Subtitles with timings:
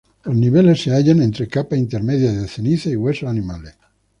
[0.23, 3.75] Los niveles se hallan entre capas intermedias de ceniza y huesos animales.